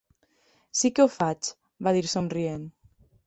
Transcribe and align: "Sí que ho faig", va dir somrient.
"Sí 0.79 0.89
que 0.99 1.03
ho 1.03 1.11
faig", 1.17 1.51
va 1.89 1.93
dir 1.99 2.03
somrient. 2.13 2.67